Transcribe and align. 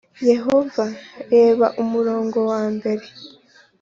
Yehova 0.31 0.85
reba 1.31 1.67
umurongo 1.83 2.37
wa 2.51 2.61
mbere 2.75 3.05